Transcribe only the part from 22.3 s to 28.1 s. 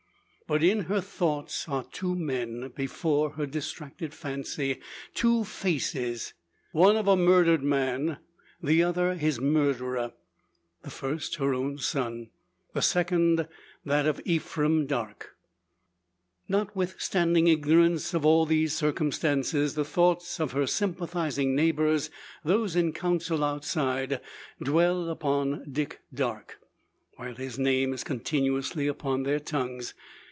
those in council outside dwell upon Dick Darke; while his name is